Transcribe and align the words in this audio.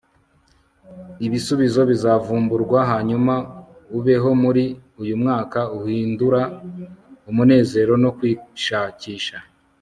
ibisubizo 1.25 1.81
bizavumburwa 1.89 2.79
hanyuma 2.91 3.33
ubeho 3.97 4.29
muri 4.43 4.63
uyumwaka 5.01 5.59
uhindura 5.77 6.41
umunezero 7.29 7.93
no 8.03 8.09
kwishakisha 8.17 9.37